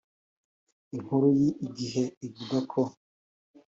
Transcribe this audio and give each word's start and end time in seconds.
Inkuru 0.95 1.27
ya 1.41 1.49
Igihe 1.67 2.03
ivuga 2.27 2.57
ko 2.71 2.81